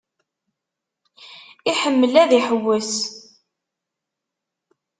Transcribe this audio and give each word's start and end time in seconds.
Iḥemmel 1.71 2.13
ad 2.23 2.31
iḥewwes. 2.39 2.93